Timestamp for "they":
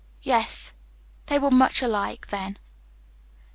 1.27-1.37